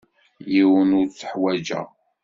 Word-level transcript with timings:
Yiwen 0.53 0.91
ur 0.99 1.07
t-uḥwaǧeɣ. 1.09 1.87